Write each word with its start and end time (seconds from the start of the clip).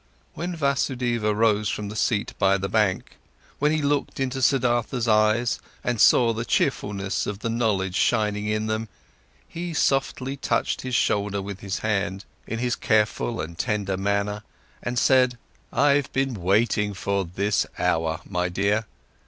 When 0.33 0.55
Vasudeva 0.55 1.35
rose 1.35 1.69
from 1.69 1.89
the 1.89 1.95
seat 1.95 2.33
by 2.39 2.57
the 2.57 2.67
bank, 2.67 3.17
when 3.59 3.71
he 3.71 3.83
looked 3.83 4.19
into 4.19 4.41
Siddhartha's 4.41 5.07
eyes 5.07 5.59
and 5.83 6.01
saw 6.01 6.33
the 6.33 6.43
cheerfulness 6.43 7.27
of 7.27 7.37
the 7.41 7.51
knowledge 7.51 7.97
shining 7.97 8.47
in 8.47 8.65
them, 8.65 8.89
he 9.47 9.75
softly 9.75 10.35
touched 10.37 10.81
his 10.81 10.95
shoulder 10.95 11.39
with 11.39 11.59
his 11.59 11.77
hand, 11.85 12.25
in 12.47 12.59
this 12.61 12.75
careful 12.75 13.39
and 13.39 13.59
tender 13.59 13.95
manner, 13.95 14.41
and 14.81 14.97
said: 14.97 15.37
"I've 15.71 16.11
been 16.11 16.33
waiting 16.33 16.95
for 16.95 17.23
this 17.23 17.67
hour, 17.77 18.21
my 18.25 18.49
dear. 18.49 18.87